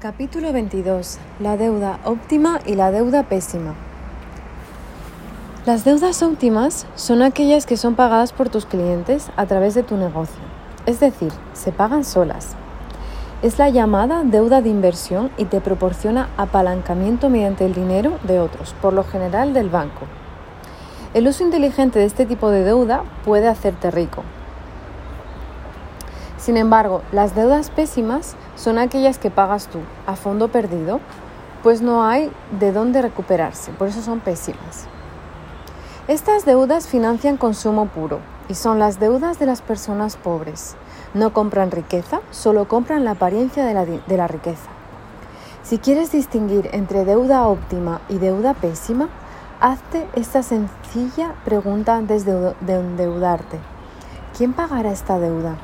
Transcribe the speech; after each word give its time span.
Capítulo 0.00 0.54
22. 0.54 1.18
La 1.40 1.58
deuda 1.58 2.00
óptima 2.06 2.60
y 2.64 2.74
la 2.74 2.90
deuda 2.90 3.24
pésima. 3.24 3.74
Las 5.66 5.84
deudas 5.84 6.22
óptimas 6.22 6.86
son 6.94 7.20
aquellas 7.20 7.66
que 7.66 7.76
son 7.76 7.96
pagadas 7.96 8.32
por 8.32 8.48
tus 8.48 8.64
clientes 8.64 9.30
a 9.36 9.44
través 9.44 9.74
de 9.74 9.82
tu 9.82 9.98
negocio, 9.98 10.40
es 10.86 11.00
decir, 11.00 11.30
se 11.52 11.70
pagan 11.70 12.04
solas. 12.04 12.56
Es 13.42 13.58
la 13.58 13.68
llamada 13.68 14.22
deuda 14.24 14.62
de 14.62 14.70
inversión 14.70 15.30
y 15.36 15.44
te 15.44 15.60
proporciona 15.60 16.30
apalancamiento 16.38 17.28
mediante 17.28 17.66
el 17.66 17.74
dinero 17.74 18.18
de 18.22 18.40
otros, 18.40 18.74
por 18.80 18.94
lo 18.94 19.04
general 19.04 19.52
del 19.52 19.68
banco. 19.68 20.06
El 21.12 21.28
uso 21.28 21.44
inteligente 21.44 21.98
de 21.98 22.06
este 22.06 22.24
tipo 22.24 22.48
de 22.48 22.64
deuda 22.64 23.04
puede 23.22 23.48
hacerte 23.48 23.90
rico, 23.90 24.24
sin 26.40 26.56
embargo, 26.56 27.02
las 27.12 27.34
deudas 27.34 27.68
pésimas 27.70 28.34
son 28.56 28.78
aquellas 28.78 29.18
que 29.18 29.30
pagas 29.30 29.66
tú 29.66 29.78
a 30.06 30.16
fondo 30.16 30.48
perdido, 30.48 31.00
pues 31.62 31.82
no 31.82 32.02
hay 32.02 32.32
de 32.58 32.72
dónde 32.72 33.02
recuperarse, 33.02 33.72
por 33.72 33.88
eso 33.88 34.00
son 34.00 34.20
pésimas. 34.20 34.86
Estas 36.08 36.46
deudas 36.46 36.88
financian 36.88 37.36
consumo 37.36 37.86
puro 37.86 38.20
y 38.48 38.54
son 38.54 38.78
las 38.78 38.98
deudas 38.98 39.38
de 39.38 39.44
las 39.44 39.60
personas 39.60 40.16
pobres. 40.16 40.76
No 41.12 41.34
compran 41.34 41.70
riqueza, 41.70 42.20
solo 42.30 42.66
compran 42.66 43.04
la 43.04 43.12
apariencia 43.12 43.66
de 43.66 43.74
la, 43.74 43.84
de 43.84 44.16
la 44.16 44.26
riqueza. 44.26 44.70
Si 45.62 45.76
quieres 45.76 46.10
distinguir 46.10 46.70
entre 46.72 47.04
deuda 47.04 47.46
óptima 47.46 48.00
y 48.08 48.16
deuda 48.16 48.54
pésima, 48.54 49.10
hazte 49.60 50.08
esta 50.14 50.42
sencilla 50.42 51.34
pregunta 51.44 51.96
antes 51.96 52.24
de, 52.24 52.54
de 52.62 52.74
endeudarte. 52.76 53.58
¿Quién 54.36 54.54
pagará 54.54 54.90
esta 54.90 55.18
deuda? 55.18 55.58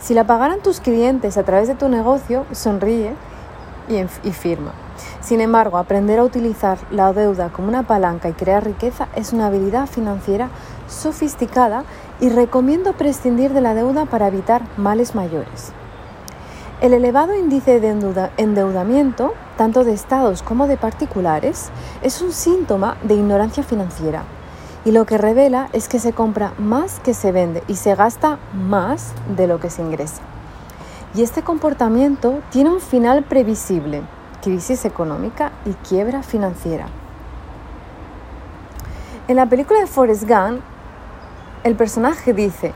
Si 0.00 0.14
la 0.14 0.24
pagaran 0.24 0.60
tus 0.60 0.80
clientes 0.80 1.36
a 1.36 1.42
través 1.42 1.68
de 1.68 1.74
tu 1.74 1.90
negocio, 1.90 2.46
sonríe 2.52 3.14
y, 3.88 4.32
firma. 4.32 4.72
Sin 5.20 5.42
embargo, 5.42 5.76
aprender 5.76 6.18
a 6.18 6.24
utilizar 6.24 6.78
la 6.90 7.12
deuda 7.12 7.50
como 7.50 7.68
una 7.68 7.82
palanca 7.82 8.28
y 8.30 8.32
crear 8.32 8.64
riqueza 8.64 9.08
es 9.14 9.34
una 9.34 9.48
habilidad 9.48 9.86
financiera 9.86 10.48
sofisticada 10.88 11.84
y 12.18 12.30
recomiendo 12.30 12.94
prescindir 12.94 13.52
de 13.52 13.60
la 13.60 13.74
deuda 13.74 14.06
para 14.06 14.28
evitar 14.28 14.62
males 14.78 15.14
mayores. 15.14 15.72
El 16.80 16.94
elevado 16.94 17.36
índice 17.36 17.78
de 17.78 17.90
endeudamiento, 18.38 19.34
tanto 19.58 19.84
de 19.84 19.92
estados 19.92 20.42
como 20.42 20.66
de 20.66 20.78
particulares, 20.78 21.70
es 22.00 22.22
un 22.22 22.32
síntoma 22.32 22.96
de 23.02 23.16
ignorancia 23.16 23.62
financiera 23.62 24.24
y 24.84 24.92
lo 24.92 25.04
que 25.04 25.18
revela 25.18 25.68
es 25.72 25.88
que 25.88 25.98
se 25.98 26.12
compra 26.12 26.52
más 26.58 27.00
que 27.00 27.14
se 27.14 27.32
vende 27.32 27.62
y 27.68 27.76
se 27.76 27.94
gasta 27.94 28.38
más 28.54 29.12
de 29.36 29.46
lo 29.46 29.60
que 29.60 29.70
se 29.70 29.82
ingresa. 29.82 30.22
Y 31.14 31.22
este 31.22 31.42
comportamiento 31.42 32.40
tiene 32.50 32.70
un 32.70 32.80
final 32.80 33.24
previsible, 33.24 34.02
crisis 34.42 34.84
económica 34.84 35.52
y 35.66 35.72
quiebra 35.88 36.22
financiera. 36.22 36.86
En 39.28 39.36
la 39.36 39.46
película 39.46 39.80
de 39.80 39.86
Forrest 39.86 40.26
Gump, 40.26 40.60
el 41.62 41.74
personaje 41.74 42.32
dice, 42.32 42.72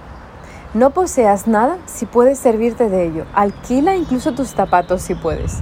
no 0.74 0.90
poseas 0.90 1.46
nada 1.46 1.78
si 1.86 2.04
puedes 2.04 2.38
servirte 2.38 2.90
de 2.90 3.06
ello, 3.06 3.24
alquila 3.34 3.96
incluso 3.96 4.34
tus 4.34 4.48
zapatos 4.48 5.02
si 5.02 5.14
puedes. 5.14 5.60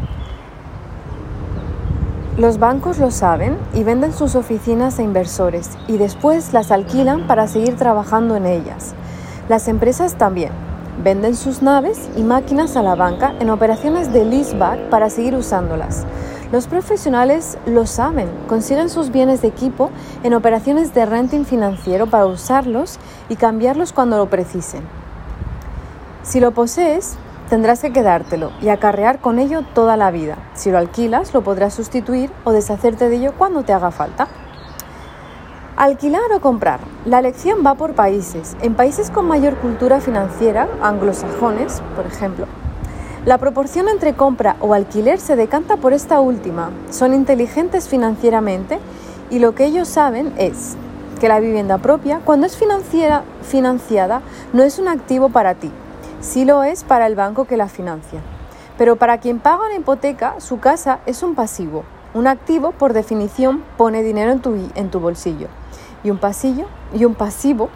Los 2.43 2.59
bancos 2.59 2.99
lo 2.99 3.13
saben 3.13 3.57
y 3.73 3.85
venden 3.85 4.13
sus 4.13 4.35
oficinas 4.35 4.99
a 4.99 5.05
inversores 5.05 5.79
y 5.87 5.97
después 5.97 6.53
las 6.53 6.73
alquilan 6.73 7.29
para 7.29 7.47
seguir 7.47 7.77
trabajando 7.77 8.35
en 8.35 8.47
ellas. 8.47 8.95
Las 9.49 9.69
empresas 9.69 10.17
también 10.17 10.51
venden 11.05 11.37
sus 11.37 11.63
naves 11.63 12.11
y 12.17 12.25
máquinas 12.25 12.77
a 12.77 12.83
la 12.83 12.97
banca 12.97 13.33
en 13.39 13.49
operaciones 13.49 14.13
de 14.13 14.25
leaseback 14.25 14.89
para 14.89 15.09
seguir 15.09 15.37
usándolas. 15.37 16.05
Los 16.51 16.67
profesionales 16.67 17.59
lo 17.65 17.87
saben, 17.87 18.29
consiguen 18.49 18.91
sus 18.91 19.13
bienes 19.13 19.41
de 19.41 19.47
equipo 19.47 19.91
en 20.25 20.35
operaciones 20.35 20.93
de 20.95 21.07
renting 21.07 21.45
financiero 21.45 22.09
para 22.09 22.27
usarlos 22.27 22.99
y 23.29 23.37
cambiarlos 23.37 23.93
cuando 23.93 24.17
lo 24.17 24.29
precisen. 24.29 24.83
Si 26.25 26.41
lo 26.41 26.51
posees, 26.51 27.19
Tendrás 27.53 27.81
que 27.83 27.93
quedártelo 27.93 28.51
y 28.63 28.71
acarrear 28.71 29.21
con 29.21 29.39
ello 29.39 29.61
toda 29.75 29.99
la 29.99 30.11
vida. 30.11 30.39
Si 30.55 30.71
lo 30.71 30.79
alquilas, 30.79 31.35
lo 31.35 31.43
podrás 31.43 31.75
sustituir 31.75 32.31
o 32.45 32.53
deshacerte 32.53 33.11
de 33.11 33.17
ello 33.17 33.35
cuando 33.37 33.63
te 33.63 33.75
haga 33.75 33.91
falta. 33.91 34.27
Alquilar 35.77 36.33
o 36.35 36.41
comprar. 36.41 36.81
La 37.05 37.19
elección 37.19 37.59
va 37.63 37.75
por 37.75 37.93
países. 37.93 38.57
En 38.63 38.73
países 38.75 39.11
con 39.11 39.27
mayor 39.27 39.57
cultura 39.57 40.01
financiera, 40.01 40.67
anglosajones, 40.81 41.83
por 41.95 42.07
ejemplo, 42.07 42.47
la 43.27 43.37
proporción 43.37 43.91
entre 43.91 44.15
compra 44.15 44.57
o 44.61 44.73
alquiler 44.73 45.21
se 45.21 45.37
decanta 45.37 45.77
por 45.77 45.93
esta 45.93 46.21
última. 46.21 46.71
Son 46.89 47.13
inteligentes 47.13 47.87
financieramente 47.87 48.79
y 49.29 49.41
lo 49.41 49.55
que 49.55 49.67
ellos 49.67 49.89
saben 49.89 50.33
es 50.39 50.75
que 51.21 51.29
la 51.29 51.39
vivienda 51.39 51.77
propia, 51.77 52.21
cuando 52.25 52.47
es 52.47 52.57
financiada, 52.57 54.23
no 54.55 54.63
es 54.63 54.79
un 54.79 54.89
activo 54.89 55.29
para 55.29 55.55
ti, 55.55 55.71
sí 56.23 56.47
lo 56.47 56.63
es 56.63 56.85
para 56.85 57.07
el 57.07 57.15
banco 57.15 57.45
que 57.45 57.59
la 57.59 57.69
financia. 57.69 58.21
Pero 58.79 58.97
para 58.97 59.19
quien 59.19 59.39
paga 59.39 59.67
una 59.67 59.75
hipoteca, 59.75 60.37
su 60.39 60.59
casa 60.59 61.01
es 61.05 61.23
un 61.23 61.35
pasivo. 61.35 61.85
Un 62.15 62.27
activo, 62.27 62.73
por 62.73 62.95
definición, 62.95 63.63
pone 63.77 64.03
dinero 64.03 64.33
en 64.33 64.41
tu, 64.41 64.71
en 64.75 64.91
tu 64.91 65.01
bolsillo. 65.01 65.49
Y 66.03 66.11
un 66.11 66.19
pasillo 66.19 66.67
y 66.95 67.05
un 67.05 67.15
pasivo 67.15 67.69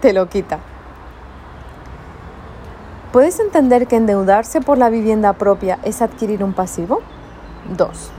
te 0.00 0.12
lo 0.12 0.28
quita. 0.28 0.58
¿Puedes 3.12 3.40
entender 3.40 3.86
que 3.86 3.96
endeudarse 3.96 4.60
por 4.60 4.78
la 4.78 4.88
vivienda 4.88 5.32
propia 5.34 5.78
es 5.82 6.02
adquirir 6.02 6.42
un 6.44 6.52
pasivo? 6.52 7.00
2. 7.76 8.10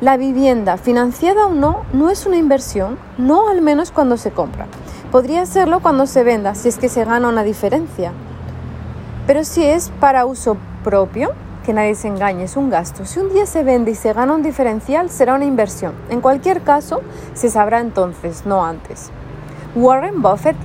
La 0.00 0.16
vivienda, 0.16 0.78
financiada 0.78 1.46
o 1.46 1.54
no, 1.54 1.82
no 1.92 2.10
es 2.10 2.26
una 2.26 2.36
inversión, 2.36 2.98
no 3.18 3.48
al 3.48 3.62
menos 3.62 3.90
cuando 3.90 4.16
se 4.16 4.30
compra. 4.30 4.66
Podría 5.10 5.46
serlo 5.46 5.80
cuando 5.80 6.06
se 6.06 6.24
venda, 6.24 6.54
si 6.54 6.68
es 6.68 6.78
que 6.78 6.88
se 6.88 7.04
gana 7.04 7.28
una 7.28 7.44
diferencia. 7.44 8.12
Pero 9.26 9.44
si 9.44 9.64
es 9.64 9.90
para 10.00 10.26
uso 10.26 10.56
propio, 10.82 11.30
que 11.64 11.72
nadie 11.72 11.94
se 11.94 12.08
engañe, 12.08 12.44
es 12.44 12.56
un 12.56 12.70
gasto. 12.70 13.04
Si 13.04 13.20
un 13.20 13.32
día 13.32 13.46
se 13.46 13.62
vende 13.62 13.92
y 13.92 13.94
se 13.94 14.12
gana 14.12 14.34
un 14.34 14.42
diferencial, 14.42 15.10
será 15.10 15.34
una 15.34 15.44
inversión. 15.44 15.94
En 16.10 16.20
cualquier 16.20 16.62
caso, 16.62 17.02
se 17.34 17.48
sabrá 17.48 17.80
entonces, 17.80 18.44
no 18.46 18.64
antes. 18.64 19.10
Warren 19.76 20.22
Buffett, 20.22 20.56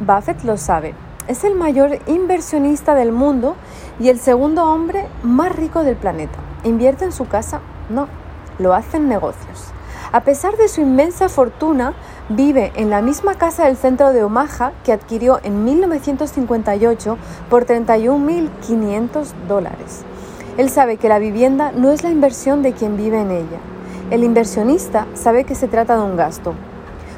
Buffett 0.00 0.44
lo 0.44 0.58
sabe. 0.58 0.94
Es 1.26 1.44
el 1.44 1.54
mayor 1.54 1.98
inversionista 2.06 2.94
del 2.94 3.12
mundo 3.12 3.56
y 3.98 4.08
el 4.08 4.20
segundo 4.20 4.64
hombre 4.66 5.06
más 5.22 5.54
rico 5.54 5.82
del 5.82 5.96
planeta. 5.96 6.38
¿Invierte 6.64 7.06
en 7.06 7.12
su 7.12 7.26
casa? 7.26 7.60
No, 7.88 8.08
lo 8.58 8.74
hace 8.74 8.98
en 8.98 9.08
negocios. 9.08 9.72
A 10.12 10.20
pesar 10.20 10.56
de 10.58 10.68
su 10.68 10.82
inmensa 10.82 11.30
fortuna, 11.30 11.94
vive 12.28 12.72
en 12.76 12.90
la 12.90 13.02
misma 13.02 13.34
casa 13.34 13.66
del 13.66 13.76
centro 13.76 14.12
de 14.12 14.24
Omaha 14.24 14.72
que 14.84 14.92
adquirió 14.92 15.40
en 15.42 15.64
1958 15.64 17.18
por 17.50 17.66
31.500 17.66 19.32
dólares. 19.48 20.02
Él 20.56 20.70
sabe 20.70 20.96
que 20.96 21.08
la 21.08 21.18
vivienda 21.18 21.72
no 21.72 21.90
es 21.90 22.02
la 22.02 22.10
inversión 22.10 22.62
de 22.62 22.72
quien 22.72 22.96
vive 22.96 23.20
en 23.20 23.30
ella. 23.30 23.58
El 24.10 24.24
inversionista 24.24 25.06
sabe 25.14 25.44
que 25.44 25.54
se 25.54 25.68
trata 25.68 25.96
de 25.96 26.02
un 26.02 26.16
gasto, 26.16 26.54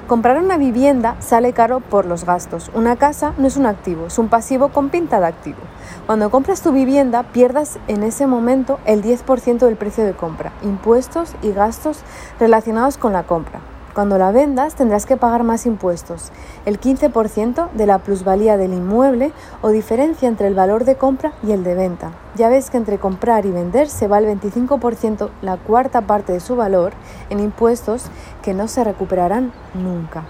Comprar 0.07 0.37
una 0.37 0.59
vivienda 0.59 1.17
sale 1.21 1.55
caro 1.55 1.81
por 1.81 2.05
los 2.05 2.27
gastos. 2.27 2.71
Una 2.75 2.97
casa 2.97 3.33
no 3.39 3.47
es 3.47 3.57
un 3.57 3.65
activo, 3.65 4.09
es 4.09 4.19
un 4.19 4.29
pasivo 4.29 4.69
con 4.69 4.91
pinta 4.91 5.19
de 5.19 5.27
activo. 5.27 5.57
Cuando 6.05 6.31
compras 6.31 6.61
tu 6.61 6.73
vivienda, 6.73 7.23
pierdas 7.23 7.79
en 7.89 8.03
ese 8.03 8.27
momento 8.27 8.79
el 8.85 9.03
10% 9.03 9.61
del 9.61 9.77
precio 9.77 10.05
de 10.05 10.13
compra, 10.13 10.53
impuestos 10.63 11.35
y 11.41 11.53
gastos 11.53 12.03
relacionados 12.39 12.99
con 12.99 13.15
la 13.15 13.23
compra. 13.23 13.61
Cuando 13.95 14.19
la 14.19 14.33
vendas 14.33 14.75
tendrás 14.75 15.07
que 15.07 15.17
pagar 15.17 15.45
más 15.45 15.67
impuestos, 15.67 16.33
el 16.67 16.81
15% 16.81 17.71
de 17.71 17.87
la 17.87 18.01
plusvalía 18.01 18.57
del 18.57 18.73
inmueble 18.73 19.33
o 19.63 19.69
diferencia 19.69 20.29
entre 20.29 20.49
el 20.49 20.55
valor 20.57 20.85
de 20.85 20.97
compra 20.97 21.33
y 21.45 21.53
el 21.53 21.63
de 21.63 21.77
venta. 21.77 22.11
Ya 22.35 22.49
ves 22.49 22.71
que 22.71 22.77
entre 22.77 22.99
comprar 22.99 23.47
y 23.47 23.53
vender 23.53 23.89
se 23.89 24.09
va 24.09 24.19
el 24.19 24.27
25%, 24.27 25.31
la 25.43 25.59
cuarta 25.59 26.01
parte 26.01 26.33
de 26.33 26.41
su 26.41 26.57
valor, 26.57 26.93
en 27.31 27.39
impuestos 27.39 28.07
que 28.43 28.53
no 28.53 28.67
se 28.67 28.83
recuperarán 28.83 29.53
nunca. 29.75 30.25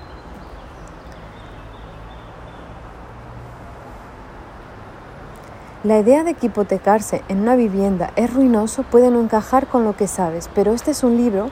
La 5.85 5.99
idea 5.99 6.25
de 6.25 6.33
que 6.33 6.47
hipotecarse 6.47 7.23
en 7.29 7.41
una 7.41 7.57
vivienda 7.57 8.11
es 8.17 8.33
ruinoso 8.33 8.85
puede 8.85 9.11
no 9.11 9.21
encajar 9.21 9.67
con 9.67 9.85
lo 9.85 9.95
que 9.95 10.09
sabes, 10.09 10.49
pero 10.55 10.73
este 10.73 10.93
es 10.93 11.05
un 11.05 11.19
libro 11.19 11.51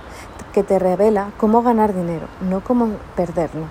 que 0.52 0.62
te 0.62 0.78
revela 0.78 1.30
cómo 1.38 1.62
ganar 1.62 1.94
dinero, 1.94 2.26
no 2.40 2.62
cómo 2.62 2.88
perderlo. 3.16 3.66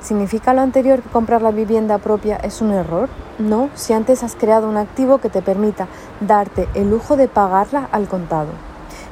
¿Significa 0.00 0.54
lo 0.54 0.60
anterior 0.60 1.02
que 1.02 1.08
comprar 1.08 1.42
la 1.42 1.50
vivienda 1.50 1.98
propia 1.98 2.36
es 2.36 2.60
un 2.60 2.70
error? 2.72 3.08
No, 3.38 3.70
si 3.74 3.92
antes 3.92 4.22
has 4.22 4.36
creado 4.36 4.68
un 4.68 4.76
activo 4.76 5.18
que 5.18 5.28
te 5.28 5.42
permita 5.42 5.88
darte 6.20 6.68
el 6.74 6.90
lujo 6.90 7.16
de 7.16 7.28
pagarla 7.28 7.88
al 7.90 8.06
contado. 8.06 8.50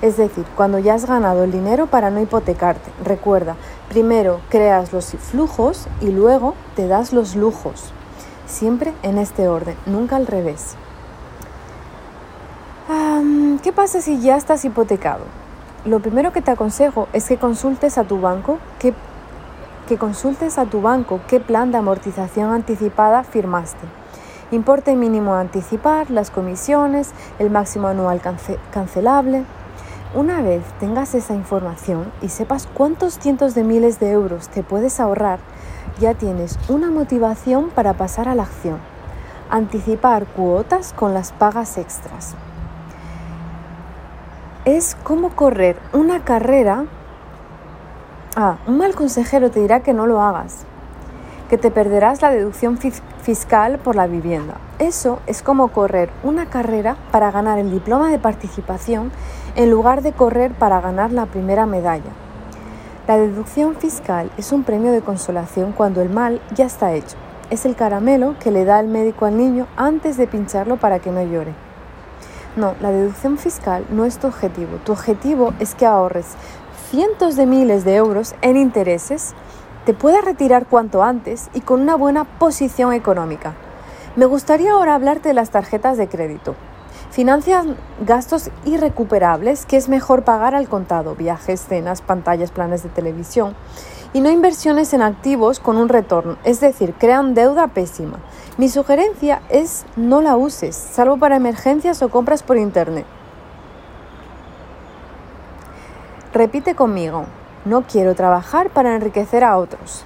Es 0.02 0.16
decir, 0.16 0.44
cuando 0.56 0.78
ya 0.78 0.94
has 0.94 1.06
ganado 1.06 1.44
el 1.44 1.52
dinero 1.52 1.87
para 1.87 2.11
no 2.11 2.20
hipotecarte. 2.20 2.90
Recuerda, 3.02 3.56
primero 3.88 4.40
creas 4.50 4.93
los 4.93 5.06
flujos 5.06 5.88
y 6.00 6.10
luego 6.10 6.55
te 6.76 6.87
das 6.87 7.12
los 7.12 7.34
lujos. 7.34 7.93
Siempre 8.46 8.93
en 9.02 9.19
este 9.19 9.49
orden, 9.49 9.76
nunca 9.87 10.17
al 10.17 10.26
revés. 10.26 10.76
¿Qué 13.64 13.72
pasa 13.72 14.02
si 14.02 14.20
ya 14.20 14.37
estás 14.37 14.62
hipotecado? 14.67 15.25
Lo 15.84 16.00
primero 16.00 16.32
que 16.32 16.40
te 16.40 16.50
aconsejo 16.50 17.08
es 17.12 17.28
que 17.28 17.36
consultes 17.36 17.98
a 17.98 18.04
tu 18.04 18.19
banco 18.19 18.58
qué, 18.78 18.94
que 19.86 19.98
consultes 19.98 20.56
a 20.56 20.64
tu 20.64 20.81
banco 20.81 21.20
qué 21.28 21.40
plan 21.40 21.72
de 21.72 21.78
amortización 21.78 22.52
anticipada 22.52 23.22
firmaste. 23.22 23.86
Importe 24.50 24.96
mínimo 24.96 25.34
a 25.34 25.40
anticipar, 25.40 26.10
las 26.10 26.31
comisiones, 26.31 27.12
el 27.38 27.50
máximo 27.50 27.88
anual 27.88 28.22
cancelable. 28.70 29.44
Una 30.14 30.40
vez 30.40 30.62
tengas 30.81 31.14
esa 31.14 31.34
información 31.34 32.10
y 32.22 32.31
sepas 32.31 32.66
cuántos 32.72 33.19
cientos 33.19 33.54
de 33.54 33.64
miles 33.64 34.00
de 34.00 34.10
euros 34.10 34.48
te 34.48 34.62
puedes 34.62 35.00
ahorrar, 35.00 35.38
ya 36.00 36.14
tienes 36.14 36.58
una 36.70 36.90
motivación 36.90 37.69
para 37.69 37.92
pasar 37.92 38.26
a 38.28 38.34
la 38.34 38.44
acción. 38.44 38.78
Anticipar 39.50 40.25
cuotas 40.25 40.94
con 40.94 41.12
las 41.12 41.32
pagas 41.32 41.76
extras. 41.76 42.36
Es 44.64 44.96
como 45.02 45.28
correr 45.28 45.76
una 45.93 46.25
carrera. 46.25 46.87
Ah, 48.34 48.56
un 48.66 48.78
mal 48.78 48.94
consejero 48.94 49.50
te 49.50 49.61
dirá 49.61 49.81
que 49.81 49.93
no 49.93 50.06
lo 50.06 50.22
hagas, 50.22 50.64
que 51.50 51.58
te 51.58 51.70
perderás 51.70 52.22
la 52.22 52.31
deducción 52.31 52.78
fiscal 52.78 53.78
por 53.78 53.94
la 53.94 54.06
vivienda. 54.06 54.55
Eso 54.78 55.19
es 55.26 55.43
como 55.43 55.69
correr 55.69 56.08
una 56.22 56.46
carrera 56.46 56.96
para 57.11 57.31
ganar 57.31 57.58
el 57.58 57.70
diploma 57.70 58.11
de 58.11 58.19
participación 58.19 59.12
en 59.55 59.70
lugar 59.70 60.00
de 60.00 60.12
correr 60.12 60.52
para 60.52 60.81
ganar 60.81 61.12
la 61.12 61.26
primera 61.26 61.67
medalla. 61.67 62.12
La 63.06 63.19
deducción 63.19 63.76
fiscal 63.76 64.31
es 64.38 64.50
un 64.50 64.64
premio 64.64 64.93
de 64.93 65.02
consolación 65.02 65.72
cuando 65.72 66.00
el 66.00 66.08
mal 66.08 66.40
ya 66.55 66.64
está 66.64 66.94
hecho. 66.94 67.19
Es 67.50 67.67
el 67.67 67.76
caramelo 67.76 68.34
que 68.40 68.50
le 68.50 68.64
da 68.64 68.81
el 68.81 68.88
médico 68.88 69.26
al 69.26 69.37
niño 69.37 69.67
antes 69.76 70.17
de 70.17 70.26
pincharlo 70.26 70.78
para 70.78 71.00
que 71.00 71.10
no 71.10 71.22
llore. 71.22 71.52
No, 72.56 72.75
la 72.81 72.91
deducción 72.91 73.37
fiscal 73.37 73.85
no 73.91 74.05
es 74.05 74.19
tu 74.19 74.29
objetivo. 74.29 74.79
Tu 74.85 74.93
objetivo 74.93 75.53
es 75.59 75.75
que 75.75 75.87
ahorres 75.87 76.37
cientos 76.91 77.35
de 77.35 77.47
miles 77.47 77.85
de 77.85 77.97
euros 77.97 78.37
en 78.41 78.56
intereses, 78.56 79.35
te 79.85 79.95
puedas 79.95 80.25
retirar 80.25 80.67
cuanto 80.67 81.03
antes 81.03 81.51
y 81.53 81.61
con 81.61 81.81
una 81.81 81.97
buena 81.97 82.25
posición 82.25 82.93
económica. 82.93 83.55
Me 84.15 84.27
gustaría 84.27 84.73
ahora 84.73 84.95
hablarte 84.95 85.31
de 85.31 85.35
las 85.35 85.51
tarjetas 85.51 85.99
de 85.99 86.09
crédito. 86.09 86.55
Financian 87.11 87.77
gastos 88.06 88.51
irrecuperables 88.65 89.67
que 89.67 89.77
es 89.77 89.89
mejor 89.89 90.23
pagar 90.23 90.55
al 90.55 90.69
contado, 90.69 91.17
viajes, 91.17 91.67
cenas, 91.69 92.01
pantallas, 92.01 92.53
planes 92.53 92.85
de 92.85 92.89
televisión, 92.91 93.56
y 94.14 94.20
no 94.20 94.31
inversiones 94.31 94.94
en 94.94 95.02
activos 95.02 95.58
con 95.58 95.76
un 95.76 95.90
retorno, 95.90 96.38
es 96.44 96.61
decir, 96.61 96.94
crean 96.94 97.34
deuda 97.34 97.66
pésima. 97.66 98.20
Mi 98.56 98.69
sugerencia 98.69 99.43
es 99.50 99.84
no 99.96 100.22
la 100.22 100.37
uses, 100.37 100.76
salvo 100.76 101.19
para 101.19 101.37
emergencias 101.37 102.00
o 102.00 102.08
compras 102.08 102.44
por 102.44 102.56
internet. 102.56 103.05
Repite 106.32 106.76
conmigo, 106.76 107.26
no 107.64 107.82
quiero 107.82 108.14
trabajar 108.14 108.70
para 108.70 108.94
enriquecer 108.94 109.43
a 109.43 109.58
otros. 109.58 110.05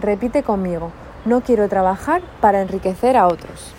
Repite 0.00 0.42
conmigo, 0.42 0.90
no 1.26 1.42
quiero 1.42 1.68
trabajar 1.68 2.22
para 2.40 2.62
enriquecer 2.62 3.18
a 3.18 3.26
otros. 3.26 3.75